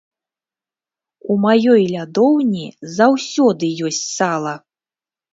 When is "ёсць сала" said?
3.89-4.55